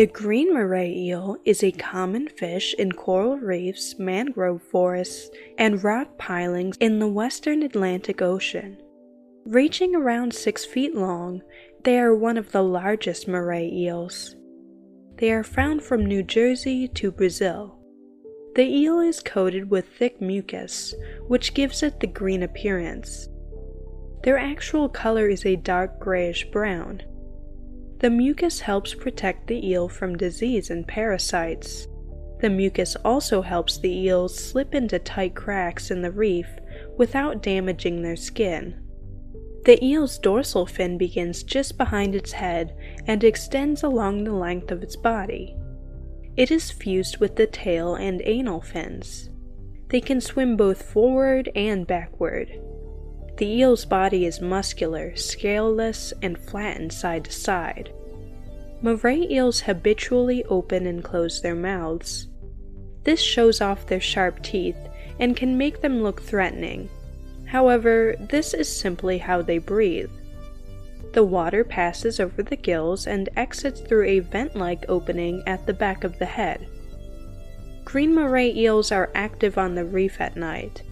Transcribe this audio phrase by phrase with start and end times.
[0.00, 6.16] The green moray eel is a common fish in coral reefs, mangrove forests, and rock
[6.16, 8.78] pilings in the western Atlantic Ocean.
[9.44, 11.42] Reaching around 6 feet long,
[11.84, 14.36] they are one of the largest moray eels.
[15.16, 17.78] They are found from New Jersey to Brazil.
[18.54, 20.94] The eel is coated with thick mucus,
[21.28, 23.28] which gives it the green appearance.
[24.22, 27.02] Their actual color is a dark grayish brown.
[28.00, 31.86] The mucus helps protect the eel from disease and parasites.
[32.40, 36.48] The mucus also helps the eels slip into tight cracks in the reef
[36.96, 38.82] without damaging their skin.
[39.66, 42.74] The eel's dorsal fin begins just behind its head
[43.06, 45.54] and extends along the length of its body.
[46.38, 49.28] It is fused with the tail and anal fins.
[49.88, 52.48] They can swim both forward and backward.
[53.40, 57.90] The eel's body is muscular, scaleless, and flattened side to side.
[58.82, 62.28] Moray eels habitually open and close their mouths.
[63.04, 64.76] This shows off their sharp teeth
[65.18, 66.90] and can make them look threatening.
[67.46, 70.10] However, this is simply how they breathe.
[71.14, 75.72] The water passes over the gills and exits through a vent like opening at the
[75.72, 76.68] back of the head.
[77.86, 80.82] Green moray eels are active on the reef at night.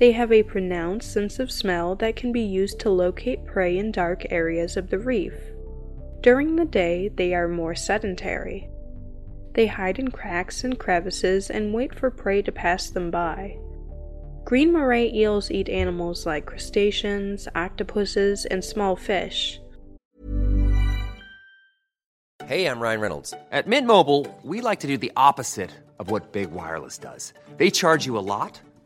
[0.00, 3.92] They have a pronounced sense of smell that can be used to locate prey in
[3.92, 5.34] dark areas of the reef.
[6.22, 8.70] During the day, they are more sedentary.
[9.52, 13.58] They hide in cracks and crevices and wait for prey to pass them by.
[14.44, 19.60] Green moray eels eat animals like crustaceans, octopuses, and small fish.
[22.46, 23.34] Hey, I'm Ryan Reynolds.
[23.52, 27.34] At Mint Mobile, we like to do the opposite of what Big Wireless does.
[27.58, 28.60] They charge you a lot,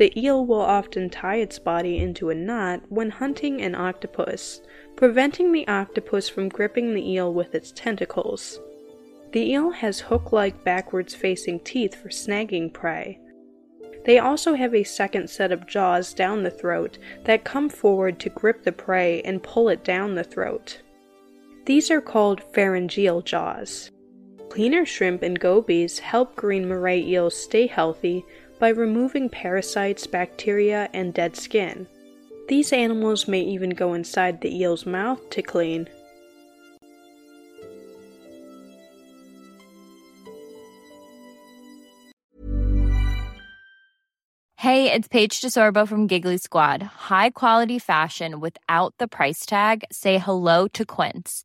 [0.00, 4.62] The eel will often tie its body into a knot when hunting an octopus,
[4.96, 8.60] preventing the octopus from gripping the eel with its tentacles.
[9.32, 13.20] The eel has hook like backwards facing teeth for snagging prey.
[14.06, 18.30] They also have a second set of jaws down the throat that come forward to
[18.30, 20.80] grip the prey and pull it down the throat.
[21.66, 23.90] These are called pharyngeal jaws.
[24.48, 28.24] Cleaner shrimp and gobies help green moray eels stay healthy
[28.60, 31.88] by removing parasites, bacteria, and dead skin.
[32.46, 35.88] These animals may even go inside the eel's mouth to clean.
[44.56, 46.82] Hey, it's Paige DeSorbo from Giggly Squad.
[46.82, 49.84] High quality fashion without the price tag?
[49.90, 51.44] Say hello to Quince.